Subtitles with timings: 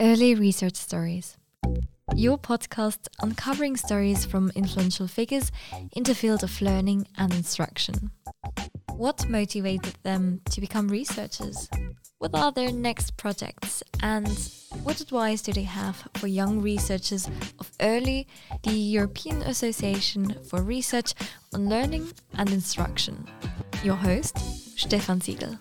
[0.00, 1.36] EARLI Research Stories,
[2.16, 5.52] your podcast uncovering stories from influential figures
[5.92, 8.10] in the field of learning and instruction.
[8.96, 11.68] What motivated them to become researchers?
[12.18, 13.84] What are their next projects?
[14.02, 14.26] And
[14.82, 17.28] what advice do they have for young researchers
[17.60, 18.26] of EARLI,
[18.64, 21.14] the European Association for Research
[21.52, 23.28] on Learning and Instruction?
[23.84, 24.38] Your host,
[24.76, 25.56] Stefan Siegel.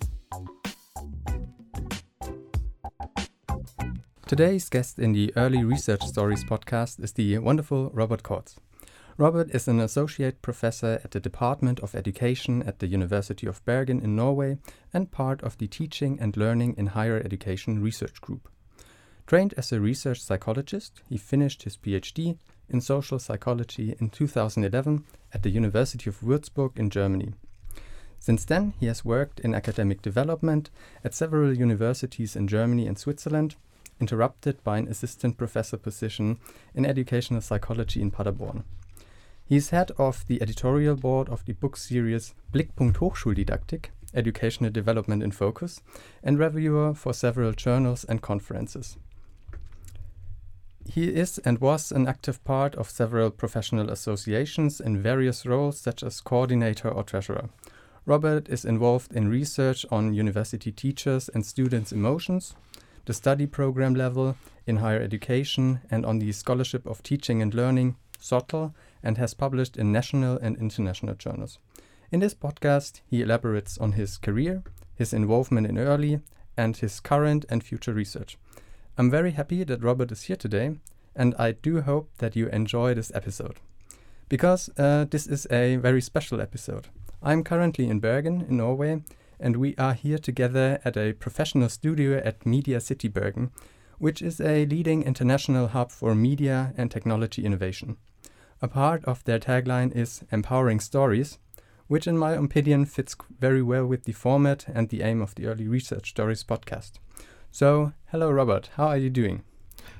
[4.36, 8.56] Today's guest in the EARLI Research Stories podcast is the wonderful Robert Kordts.
[9.16, 14.00] Robert is an associate professor at the Department of Education at the University of Bergen
[14.00, 14.58] in Norway
[14.92, 18.50] and part of the Teaching and Learning in Higher Education research group.
[19.28, 25.44] Trained as a research psychologist, he finished his PhD in social psychology in 2011 at
[25.44, 27.36] the University of Würzburg in Germany.
[28.18, 30.72] Since then, he has worked in academic development
[31.04, 33.58] at several universities in Germany and Switzerland
[34.04, 36.38] interrupted by an assistant professor position
[36.76, 38.66] in educational psychology in Paderborn.
[39.46, 45.24] He is head of the editorial board of the book series Blickpunkt Hochschuldidaktik, Educational Development
[45.24, 45.82] in Focus,
[46.22, 48.98] and reviewer for several journals and conferences.
[50.86, 56.04] He is and was an active part of several professional associations in various roles, such
[56.04, 57.48] as coordinator or treasurer.
[58.06, 62.54] Robert is involved in research on university teachers and students' emotions,
[63.06, 67.96] the study program level in higher education and on the Scholarship of Teaching and Learning,
[68.20, 68.74] SOTL,
[69.04, 71.60] and has published in national and international journals.
[72.12, 74.64] In this podcast, he elaborates on his career,
[74.96, 76.22] his involvement in EARLI,
[76.56, 78.38] and his current and future research.
[78.98, 80.76] I'm very happy that Robert is here today,
[81.16, 83.58] and I do hope that you enjoy this episode.
[84.30, 86.88] Because uh, this is a very special episode.
[87.22, 89.04] I'm currently in Bergen, in Norway,
[89.40, 93.52] and we are here together at a professional studio at Media City Bergen,
[93.98, 97.98] which is a leading international hub for media and technology innovation.
[98.62, 101.38] A part of their tagline is Empowering Stories,
[101.88, 105.44] which, in my opinion, fits very well with the format and the aim of the
[105.44, 106.94] EARLI Research Stories podcast.
[107.52, 108.70] So, hello, Robert.
[108.76, 109.44] How are you doing?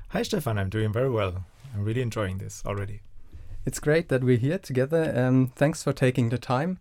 [0.08, 0.58] Hi, Stefan.
[0.58, 1.44] I'm doing very well.
[1.74, 3.02] I'm really enjoying this already.
[3.66, 5.12] It's great that we're here together.
[5.16, 6.78] Um, thanks for taking the time.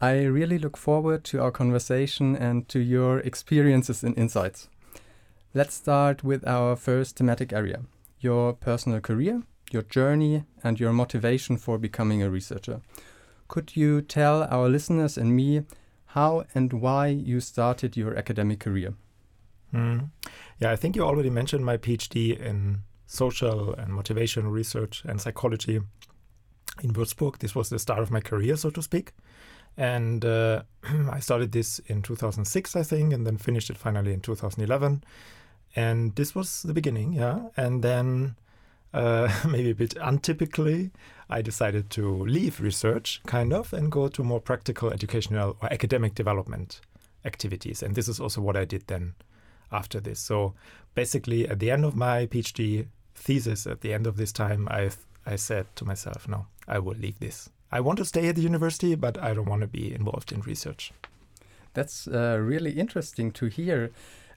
[0.00, 4.68] I really look forward to our conversation and to your experiences and insights.
[5.54, 7.80] Let's start with our first thematic area
[8.18, 12.80] your personal career, your journey, and your motivation for becoming a researcher.
[13.46, 15.62] Could you tell our listeners and me
[16.06, 18.94] how and why you started your academic career?
[19.72, 20.10] Mm.
[20.58, 25.80] Yeah, I think you already mentioned my PhD in social and motivational research and psychology
[26.82, 27.38] in Würzburg.
[27.38, 29.12] This was the start of my career, so to speak.
[29.76, 30.62] And uh,
[31.10, 35.04] I started this in 2006, I think, and then finished it finally in 2011.
[35.74, 37.48] And this was the beginning, yeah.
[37.56, 38.36] And then,
[38.94, 40.90] uh, maybe a bit untypically,
[41.28, 46.14] I decided to leave research, kind of, and go to more practical educational or academic
[46.14, 46.80] development
[47.24, 47.82] activities.
[47.82, 49.14] And this is also what I did then
[49.72, 50.20] after this.
[50.20, 50.54] So
[50.94, 54.90] basically, at the end of my PhD thesis, at the end of this time, I
[55.26, 57.50] I said to myself, no, I will leave this.
[57.70, 60.40] I want to stay at the university, but I don't want to be involved in
[60.40, 60.92] research.
[61.74, 63.90] That's uh, really interesting to hear.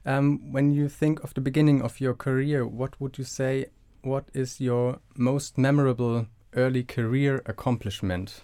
[0.04, 3.66] Um, when you think of the beginning of your career, what would you say?
[4.02, 8.42] What is your most memorable early career accomplishment?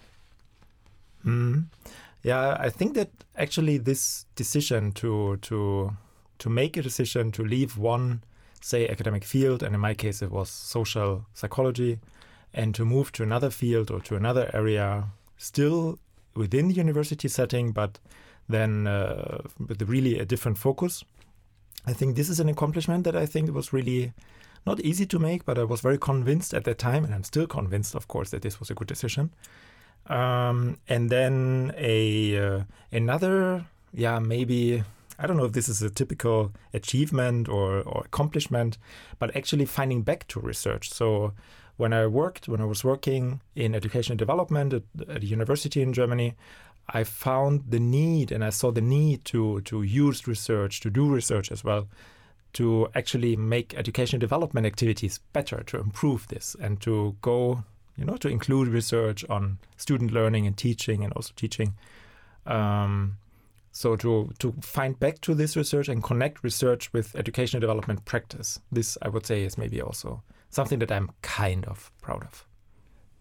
[1.25, 1.65] Mm.
[2.23, 5.91] Yeah, I think that actually this decision to to
[6.39, 8.23] to make a decision to leave one,
[8.61, 11.99] say, academic field, and in my case it was social psychology,
[12.57, 15.05] and to move to another field or to another area,
[15.37, 15.99] still
[16.35, 17.99] within the university setting, but
[18.49, 19.37] then uh,
[19.67, 21.05] with really a different focus.
[21.85, 24.11] I think this is an accomplishment that I think was really
[24.65, 27.47] not easy to make, but I was very convinced at that time, and I'm still
[27.47, 29.31] convinced, of course, that this was a good decision.
[30.07, 34.83] Um, and then a uh, another, yeah, maybe
[35.19, 38.77] I don't know if this is a typical achievement or, or accomplishment,
[39.19, 40.89] but actually finding back to research.
[40.89, 41.33] So
[41.77, 45.93] when I worked, when I was working in education development at, at a university in
[45.93, 46.35] Germany,
[46.89, 51.09] I found the need and I saw the need to to use research, to do
[51.09, 51.87] research as well,
[52.53, 57.63] to actually make education development activities better, to improve this and to go,
[57.95, 61.75] you know, to include research on student learning and teaching and also teaching.
[62.45, 63.17] Um,
[63.71, 68.59] so to to find back to this research and connect research with education development practice,
[68.71, 72.45] this I would say is maybe also something that I'm kind of proud of.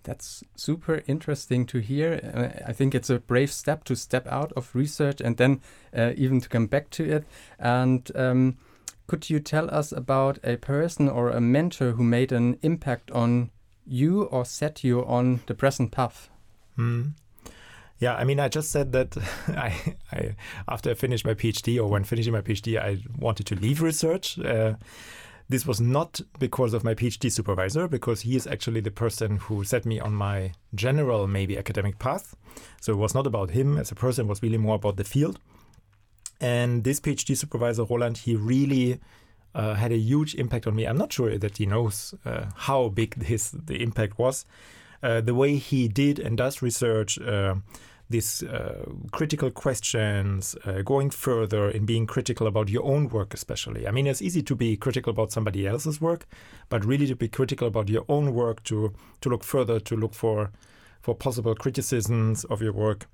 [0.05, 2.21] That's super interesting to hear.
[2.23, 5.61] Uh, I think it's a brave step to step out of research and then
[5.97, 7.25] uh, even to come back to it.
[7.59, 8.57] And um,
[9.09, 13.51] could you tell us about a person or a mentor who made an impact on
[13.85, 16.31] you or set you on the present path?
[16.79, 17.13] Mm.
[17.99, 19.17] Yeah, I mean, I just said that
[19.49, 20.37] I, I,
[20.69, 24.39] after I finished my PhD or when finishing my PhD, I wanted to leave research.
[24.39, 24.75] Uh,
[25.49, 29.65] this was not because of my PhD supervisor, because he is actually the person who
[29.65, 32.35] set me on my general, maybe academic path.
[32.81, 35.05] So it was not about him as a person, it was really more about the
[35.05, 35.39] field.
[36.41, 39.01] And this PhD supervisor, Roland, he really
[39.55, 40.85] uh, had a huge impact on me.
[40.85, 44.45] I'm not sure that he knows uh, how big his the impact was.
[45.03, 47.55] Uh, the way he did and does research, uh,
[48.09, 53.87] these uh, critical questions, uh, going further in being critical about your own work, especially.
[53.87, 56.27] I mean, it's easy to be critical about somebody else's work,
[56.69, 60.15] but really to be critical about your own work, to to look further, to look
[60.15, 60.51] for
[61.01, 63.07] for possible criticisms of your work.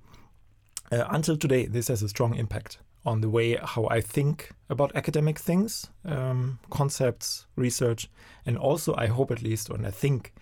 [0.91, 4.95] Uh, until today, this has a strong impact on the way how I think about
[4.95, 8.11] academic things, um, concepts, research,
[8.47, 10.33] and also I hope at least, when I think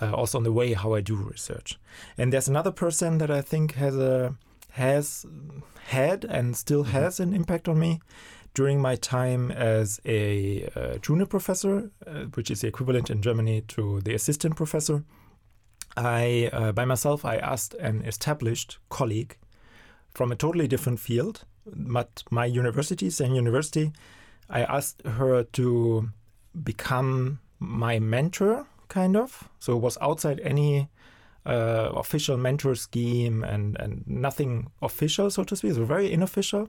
[0.00, 1.78] uh, also on the way how I do research.
[2.16, 4.34] And there's another person that I think has a
[4.72, 5.26] has
[5.88, 6.92] had and still mm-hmm.
[6.92, 8.00] has an impact on me
[8.54, 13.62] during my time as a uh, junior professor, uh, which is the equivalent in Germany
[13.62, 15.04] to the assistant professor.
[15.96, 19.36] I, uh, by myself, I asked an established colleague
[20.14, 23.92] from a totally different field, but my university, same university,
[24.48, 26.10] I asked her to
[26.62, 29.48] become my mentor kind of.
[29.58, 30.88] So it was outside any
[31.46, 35.72] uh, official mentor scheme and, and nothing official, so to speak.
[35.74, 36.68] So very unofficial.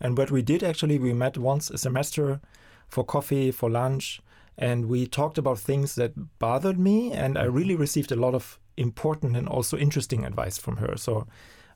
[0.00, 2.40] And what we did actually, we met once a semester
[2.88, 4.20] for coffee, for lunch,
[4.58, 7.12] and we talked about things that bothered me.
[7.12, 10.96] And I really received a lot of important and also interesting advice from her.
[10.96, 11.26] So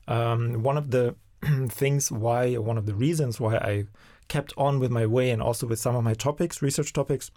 [0.07, 1.15] um, one of the
[1.69, 3.85] things why, one of the reasons why I
[4.27, 7.31] kept on with my way and also with some of my topics, research topics,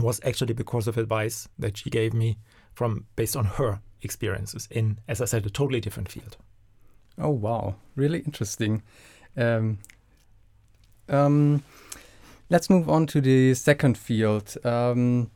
[0.00, 2.38] was actually because of advice that she gave me
[2.74, 6.36] from based on her experiences in, as I said, a totally different field.
[7.18, 8.82] Oh wow, really interesting.
[9.36, 9.78] Um,
[11.08, 11.62] um,
[12.48, 14.56] let's move on to the second field.
[14.64, 15.30] Um,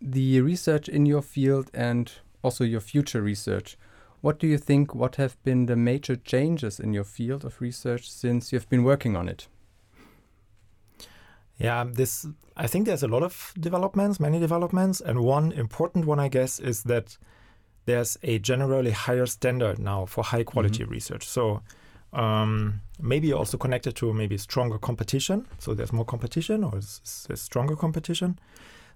[0.00, 2.10] the research in your field and
[2.42, 3.76] also your future research.
[4.20, 4.94] What do you think?
[4.94, 9.16] What have been the major changes in your field of research since you've been working
[9.16, 9.48] on it?
[11.60, 12.26] Yeah, this
[12.56, 16.58] I think there's a lot of developments, many developments, and one important one I guess
[16.58, 17.18] is that
[17.84, 20.92] there's a generally higher standard now for high quality mm-hmm.
[20.92, 21.28] research.
[21.28, 21.62] So
[22.12, 25.46] um, maybe also connected to maybe stronger competition.
[25.58, 28.38] So there's more competition or there's stronger competition.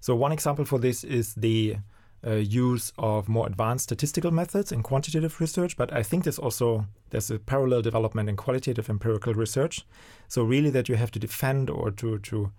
[0.01, 1.77] So one example for this is the
[2.23, 7.31] use of more advanced statistical methods in quantitative research, but I think there's also there's
[7.31, 9.85] a parallel development in qualitative empirical research.
[10.27, 12.51] So really, that you have to defend or to to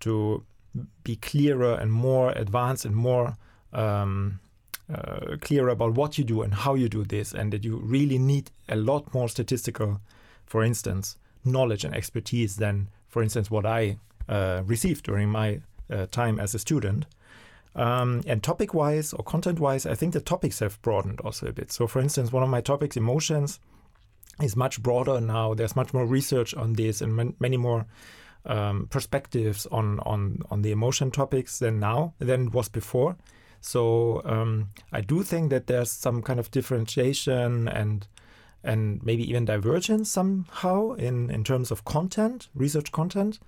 [0.00, 0.42] to
[1.02, 3.36] be clearer and more advanced and more
[3.72, 4.38] um,
[4.92, 8.18] uh, clear about what you do and how you do this, and that you really
[8.18, 10.00] need a lot more statistical,
[10.46, 13.98] for instance, knowledge and expertise than, for instance, what I
[14.28, 15.60] uh, received during my
[15.90, 17.06] uh, time as a student.
[17.74, 21.52] Um, and topic wise or content wise, I think the topics have broadened also a
[21.52, 21.70] bit.
[21.70, 23.60] So, for instance, one of my topics, emotions,
[24.42, 25.54] is much broader now.
[25.54, 27.86] There's much more research on this and man- many more
[28.46, 33.16] um, perspectives on, on, on the emotion topics than now, than was before.
[33.60, 38.06] So, um, I do think that there's some kind of differentiation and
[38.62, 43.38] and maybe even divergence somehow in, in terms of content, research content,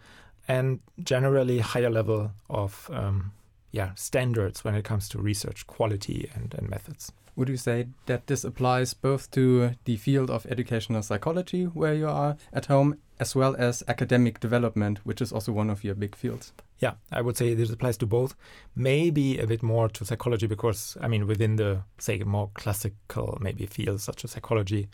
[0.49, 3.33] and generally higher level of um,
[3.73, 7.13] yeah standards when it comes to research quality and, and methods.
[7.35, 12.07] Would you say that this applies both to the field of educational psychology, where you
[12.07, 16.15] are at home, as well as academic development, which is also one of your big
[16.15, 16.53] fields?
[16.79, 18.35] Yeah, I would say this applies to both.
[18.77, 23.65] Maybe a bit more to psychology because, I mean, within the, say, more classical maybe
[23.65, 24.89] fields such as psychology,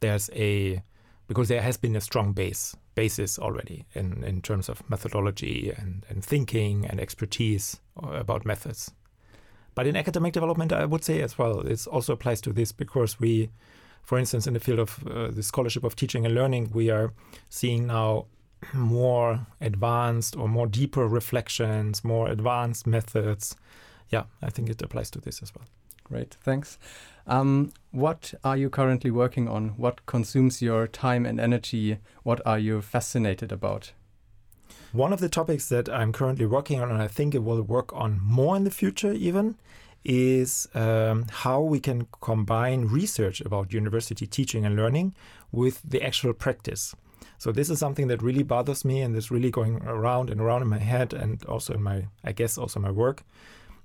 [0.00, 0.82] there's a,
[1.28, 6.04] because there has been a strong base basis already in, in terms of methodology and,
[6.08, 8.90] and thinking and expertise about methods.
[9.76, 13.20] But in academic development, I would say as well, it also applies to this because
[13.20, 13.50] we,
[14.02, 17.12] for instance, in the field of uh, the scholarship of teaching and learning, we are
[17.50, 18.24] seeing now
[18.74, 23.54] more advanced or more deeper reflections, more advanced methods.
[24.08, 25.66] Yeah, I think it applies to this as well.
[26.06, 26.78] Great, thanks.
[27.26, 29.70] Um, what are you currently working on?
[29.70, 31.98] What consumes your time and energy?
[32.22, 33.90] What are you fascinated about?
[34.92, 37.92] One of the topics that I'm currently working on, and I think it will work
[37.92, 39.56] on more in the future even,
[40.04, 45.12] is um, how we can combine research about university teaching and learning
[45.50, 46.94] with the actual practice.
[47.36, 50.62] So this is something that really bothers me and is really going around and around
[50.62, 53.24] in my head and also in my, I guess, also my work.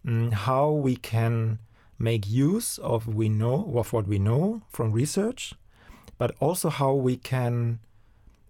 [0.05, 1.57] Mm, how we can
[2.01, 5.53] make use of we know of what we know from research,
[6.17, 7.79] but also how we can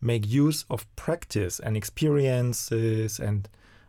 [0.01, 3.47] make use of practice and experiences and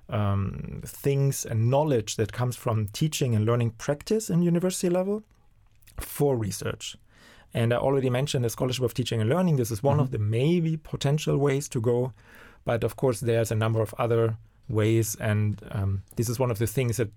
[0.09, 5.23] um, things and knowledge that comes from teaching and learning practice in university level
[5.99, 6.97] for research.
[7.54, 9.57] And I already mentioned the scholarship of teaching and learning.
[9.57, 10.02] This is one mm-hmm.
[10.02, 12.12] of the maybe potential ways to go.
[12.64, 14.37] But of course, there's a number of other
[14.69, 15.16] ways.
[15.21, 17.11] And um, this is one of the things that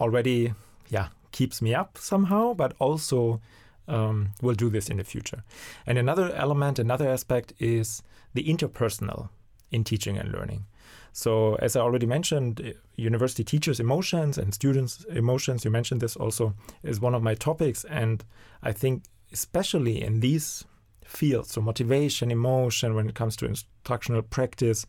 [0.00, 0.54] already,
[0.90, 3.40] yeah, keeps me up somehow, but also
[3.88, 5.42] um, will do this in the future.
[5.84, 8.02] And another element, another aspect is
[8.34, 9.28] the interpersonal
[9.70, 10.64] in teaching and learning.
[11.12, 16.54] So, as I already mentioned, university teachers' emotions and students' emotions, you mentioned this also,
[16.82, 17.84] is one of my topics.
[17.84, 18.24] And
[18.62, 20.64] I think, especially in these
[21.04, 24.86] fields, so motivation, emotion, when it comes to instructional practice,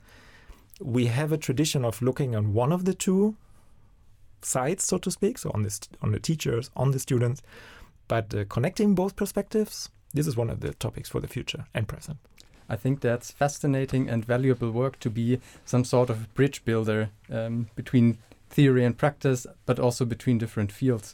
[0.79, 3.35] we have a tradition of looking on one of the two
[4.45, 7.41] sides, so to speak, so on, this, on the teachers, on the students,
[8.07, 11.87] but uh, connecting both perspectives, this is one of the topics for the future and
[11.87, 12.17] present.
[12.69, 17.67] I think that's fascinating and valuable work to be some sort of bridge builder um,
[17.75, 18.17] between
[18.49, 21.13] theory and practice, but also between different fields.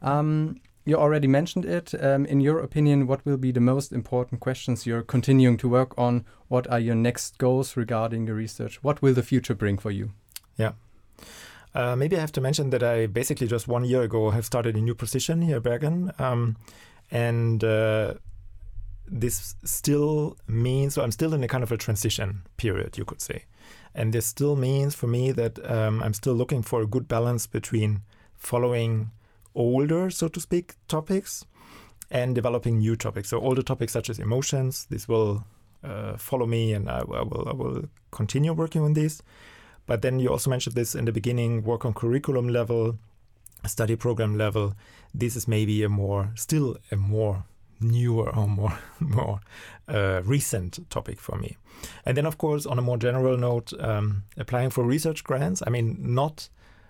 [0.00, 1.94] Um, you already mentioned it.
[2.02, 5.96] Um, in your opinion, what will be the most important questions you're continuing to work
[5.96, 6.24] on?
[6.48, 8.82] What are your next goals regarding your research?
[8.82, 10.10] What will the future bring for you?
[10.56, 10.72] Yeah.
[11.74, 14.76] Uh, maybe I have to mention that I basically just one year ago have started
[14.76, 16.12] a new position here at Bergen.
[16.18, 16.56] Um,
[17.10, 18.14] and uh,
[19.06, 23.20] this still means so I'm still in a kind of a transition period, you could
[23.20, 23.44] say.
[23.94, 27.46] And this still means for me that um, I'm still looking for a good balance
[27.46, 28.02] between
[28.34, 29.10] following
[29.54, 31.44] older, so to speak, topics
[32.10, 33.28] and developing new topics.
[33.28, 35.44] So older topics such as emotions, this will
[35.84, 39.22] uh, follow me, and I, I, will I will continue working on this.
[39.86, 42.98] But then you also mentioned this in the beginning: work on curriculum level,
[43.66, 44.74] study program level.
[45.14, 47.44] This is maybe a more still a more
[47.80, 49.40] newer or more more
[49.88, 51.56] uh, recent topic for me.
[52.04, 55.62] And then, of course, on a more general note, um, applying for research grants.
[55.66, 56.48] I mean, not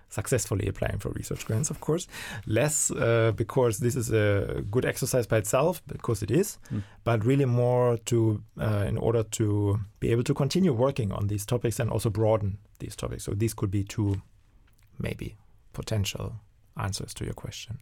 [0.09, 2.07] successfully applying for research grants, of course,
[2.45, 6.83] less uh, because this is a good exercise by itself, because it is, mm.
[7.03, 11.45] but really more to uh, in order to be able to continue working on these
[11.45, 13.23] topics and also broaden these topics.
[13.23, 14.21] So these could be two,
[14.99, 15.35] maybe
[15.71, 16.35] potential
[16.75, 17.79] answers to your question.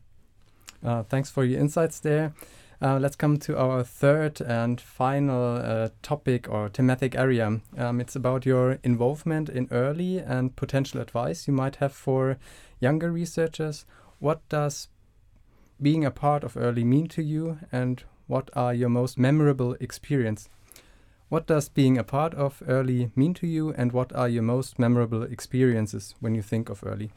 [0.83, 2.33] Uh, thanks for your insights there.
[2.81, 7.61] Uh, let's come to our third and final uh, topic or thematic area.
[7.77, 12.37] Um, it's about your involvement in EARLI and potential advice you might have for
[12.79, 13.85] younger researchers.
[14.19, 14.87] What does
[15.79, 20.49] being a part of EARLI mean to you, and what are your most memorable experience?
[21.31, 24.77] What does being a part of EARLI mean to you, and what are your most
[24.77, 27.11] memorable experiences when you think of EARLI?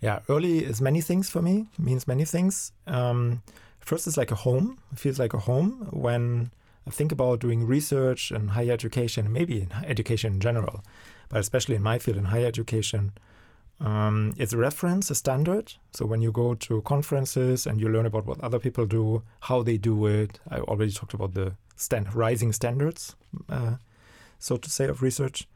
[0.00, 1.66] Yeah, EARLI is many things for me.
[1.78, 2.72] Means many things.
[2.86, 3.42] Um,
[3.80, 4.78] first it's like a home.
[4.90, 6.50] It feels like a home when
[6.86, 10.82] I think about doing research and higher education, maybe in education in general,
[11.28, 13.12] but especially in my field in higher education.
[13.80, 15.74] Um, it's a reference, a standard.
[15.92, 19.62] So when you go to conferences and you learn about what other people do, how
[19.62, 23.16] they do it, I already talked about the stand, rising standards,
[23.48, 23.76] uh,
[24.38, 25.46] so to say, of research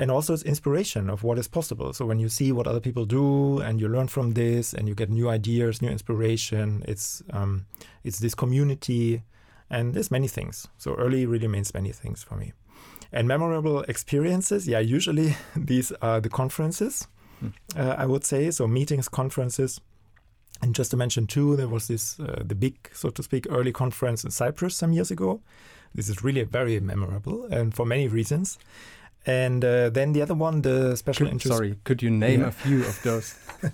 [0.00, 1.92] and also it's inspiration of what is possible.
[1.92, 4.94] So when you see what other people do and you learn from this and you
[4.94, 7.66] get new ideas, new inspiration, it's um,
[8.02, 9.22] it's this community,
[9.68, 10.66] and there's many things.
[10.78, 12.54] So EARLI really means many things for me.
[13.12, 17.06] And memorable experiences, yeah, usually these are the conferences.
[17.40, 17.48] Hmm.
[17.76, 19.82] Uh, I would say so meetings, conferences.
[20.62, 23.72] And just to mention too, there was this uh, the big, so to speak, EARLI
[23.72, 25.40] conference in Cyprus some years ago.
[25.94, 28.58] This is really very memorable, and for many reasons.
[29.26, 31.56] And uh, then the other one, the special could, interest.
[31.56, 32.48] Sorry, could you name yeah.
[32.48, 33.34] a few of those?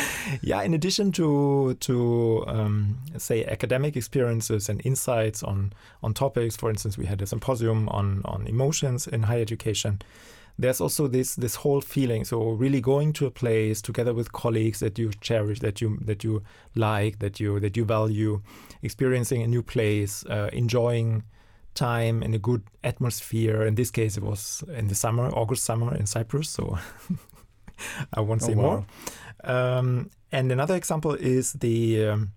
[0.42, 5.72] yeah, in addition to to um, say academic experiences and insights on
[6.02, 10.00] on topics, for instance, we had a symposium on on emotions in higher education.
[10.58, 12.24] There's also this this whole feeling.
[12.24, 16.24] So really going to a place together with colleagues that you cherish, that you that
[16.24, 16.42] you
[16.74, 18.42] like, that you that you value,
[18.82, 21.24] experiencing a new place, uh, enjoying
[21.74, 23.62] time in a good atmosphere.
[23.62, 26.50] In this case, it was in the summer, August summer in Cyprus.
[26.50, 26.78] So
[28.14, 28.62] I won't oh, say wow.
[28.62, 28.86] more.
[29.44, 32.32] Um, and another example is the um,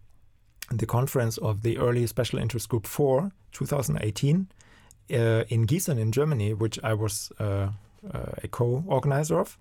[0.71, 4.47] the conference of the EARLI special interest group 4 2018
[5.11, 5.15] uh,
[5.49, 7.69] in Gießen in Germany, which I was uh,
[8.43, 9.57] a co-organizer of.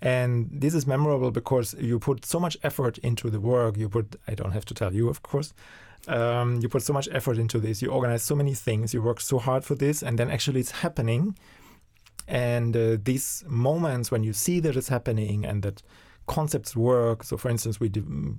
[0.00, 3.76] And this is memorable because you put so much effort into the work.
[3.76, 5.54] You put, I don't have to tell you, of course,
[6.06, 7.80] Um, you put so much effort into this.
[7.80, 8.92] You organize so many things.
[8.92, 11.34] You work so hard for this, and then actually it's happening.
[12.28, 15.82] And uh, these moments when you see that it's happening and that
[16.26, 17.22] concepts work.
[17.24, 17.90] So, for instance, we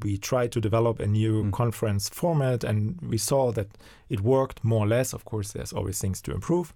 [0.04, 1.52] we tried to develop a new mm.
[1.52, 3.68] conference format, and we saw that
[4.10, 5.14] it worked more or less.
[5.14, 6.74] Of course, there's always things to improve.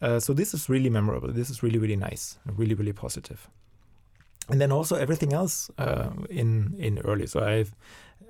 [0.00, 1.32] Uh, so this is really memorable.
[1.32, 2.38] This is really really nice.
[2.46, 3.48] Really really positive.
[4.50, 7.28] And then also everything else uh, in in EARLI.
[7.28, 7.74] So I've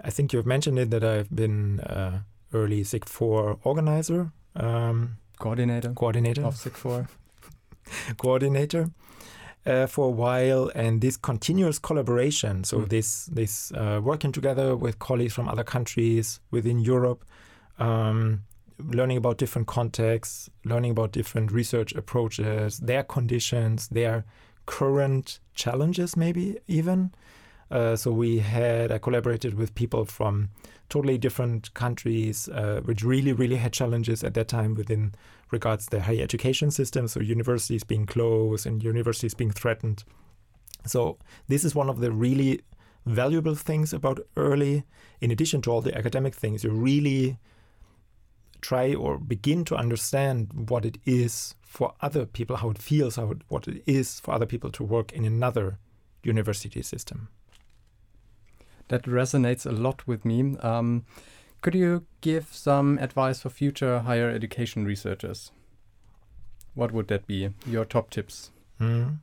[0.05, 2.21] I think you've mentioned it that I've been uh,
[2.53, 4.33] EARLI SIG four organizer.
[4.57, 5.93] Um, coordinator.
[5.95, 7.09] Coordinator of SIG four.
[8.19, 8.91] coordinator
[9.67, 12.65] uh, for a while, and this continuous collaboration.
[12.65, 12.89] So mm.
[12.89, 17.25] this this uh, working together with colleagues from other countries within Europe,
[17.79, 18.43] um,
[18.78, 24.25] learning about different contexts, learning about different research approaches, their conditions, their
[24.66, 27.12] current challenges, maybe even.
[27.70, 30.50] Uh, so we had I collaborated with people from
[30.88, 35.14] totally different countries, uh, which really really had challenges at that time within
[35.50, 40.04] regards to the higher education system, so universities being closed and universities being threatened.
[40.87, 41.18] So
[41.49, 42.62] this is one of the really
[43.04, 44.85] valuable things about EARLI,
[45.20, 47.38] in addition to all the academic things, you really
[48.61, 53.31] try or begin to understand what it is for other people, how it feels, how
[53.31, 55.79] it, what it is for other people to work in another
[56.23, 57.29] university system.
[58.88, 60.57] That resonates a lot with me.
[60.59, 61.05] Um,
[61.61, 65.50] could you give some advice for future higher education researchers?
[66.75, 67.50] What would that be?
[67.67, 68.50] Your top tips?
[68.81, 69.19] Mm.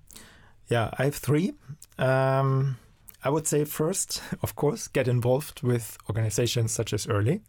[0.68, 1.54] Yeah, I have three.
[1.98, 2.78] Um,
[3.24, 7.42] I would say first, of course, get involved with organizations such as EARLI.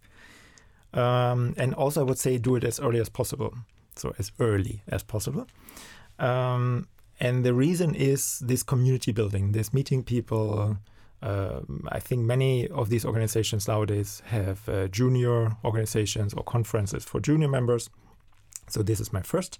[0.95, 3.55] Um, and also, I would say do it as early as possible.
[3.97, 5.47] So, as early as possible.
[6.19, 6.89] Um,
[7.19, 10.77] and the reason is this community building, this meeting people,
[11.23, 17.21] uh, I think many of these organizations nowadays have uh, junior organizations or conferences for
[17.21, 17.89] junior members.
[18.69, 19.59] So this is my first.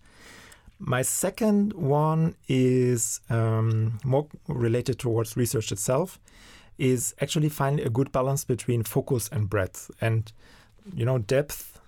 [0.79, 6.21] My second one is um, more related towards research itself,
[6.77, 10.31] is actually finding a good balance between focus and breadth, and
[10.95, 11.81] you know depth,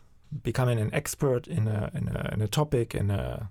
[0.42, 3.50] becoming an expert in a in a, in a topic in a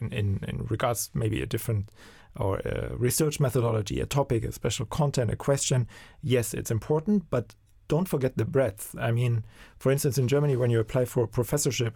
[0.00, 1.90] in, in regards maybe a different
[2.36, 5.86] or a research methodology, a topic, a special content, a question,
[6.22, 7.54] yes, it's important, but
[7.88, 8.94] don't forget the breadth.
[8.98, 9.44] I mean,
[9.78, 11.94] for instance, in Germany, when you apply for a professorship,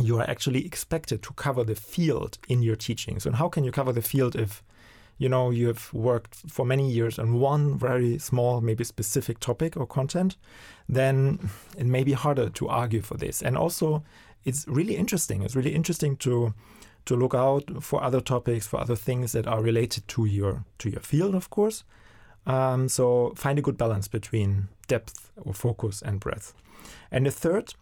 [0.00, 3.20] you are actually expected to cover the field in your teaching.
[3.20, 4.64] So, how can you cover the field if
[5.18, 9.76] you know you have worked for many years on one very small, maybe specific topic
[9.76, 10.36] or content?
[10.88, 13.42] Then it may be harder to argue for this.
[13.42, 14.02] And also,
[14.44, 15.42] it's really interesting.
[15.42, 16.54] It's really interesting to
[17.06, 20.90] to look out for other topics, for other things that are related to your to
[20.90, 21.84] your field, of course.
[22.46, 26.52] Um, so find a good balance between depth or focus and breadth.
[27.10, 27.74] And the third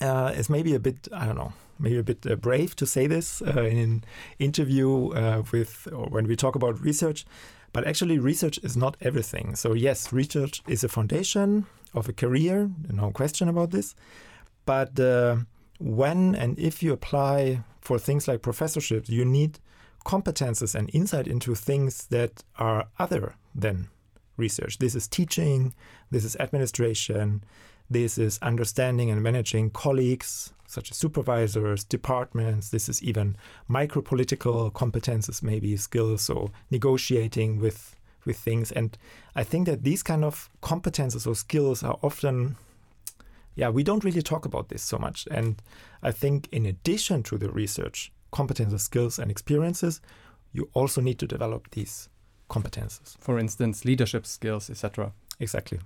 [0.00, 1.52] uh, is maybe a bit I don't know,
[1.82, 4.04] maybe a bit uh, brave to say this uh, in an
[4.38, 7.26] interview uh, with when we talk about research.
[7.72, 9.56] But actually, research is not everything.
[9.56, 13.94] So yes, research is a foundation of a career, no question about this.
[14.64, 15.36] But uh,
[15.78, 19.58] when and if you apply for things like professorships, you need
[20.04, 23.88] competences and insight into things that are other than
[24.36, 24.78] research.
[24.78, 25.74] This is teaching,
[26.10, 27.44] this is administration,
[27.92, 32.70] this is understanding and managing colleagues, such as supervisors, departments.
[32.70, 33.36] This is even
[33.68, 38.70] micro political competences, maybe skills, or negotiating with with things.
[38.70, 38.96] And
[39.34, 42.56] I think that these kind of competences or skills are often
[43.54, 45.28] yeah, we don't really talk about this so much.
[45.30, 45.60] And
[46.02, 50.00] I think, in addition to the research, competences, skills, and experiences,
[50.52, 52.08] you also need to develop these
[52.48, 53.16] competences.
[53.18, 55.12] For instance, leadership skills, etc.
[55.38, 55.80] Exactly.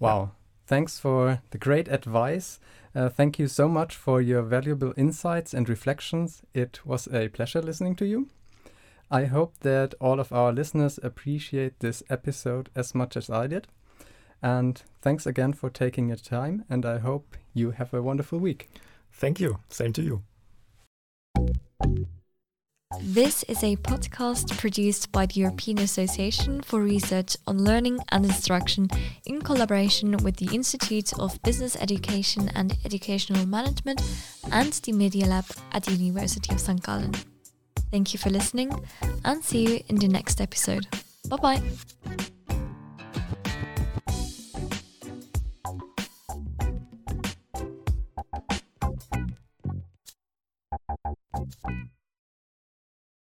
[0.00, 0.30] Wow.
[0.66, 2.58] Thanks for the great advice.
[2.94, 6.42] Uh, thank you so much for your valuable insights and reflections.
[6.54, 8.28] It was a pleasure listening to you.
[9.10, 13.68] I hope that all of our listeners appreciate this episode as much as I did.
[14.42, 16.64] And thanks again for taking your time.
[16.68, 18.68] And I hope you have a wonderful week.
[19.12, 19.60] Thank you.
[19.68, 20.22] Same to you.
[23.02, 28.88] This is a podcast produced by the European Association for Research on Learning and Instruction
[29.24, 34.02] in collaboration with the Institute of Business Education and Educational Management
[34.50, 36.82] and the Media Lab at the University of St.
[36.82, 37.14] Gallen.
[37.90, 38.72] Thank you for listening
[39.24, 40.86] and see you in the next episode.
[41.28, 42.26] Bye bye.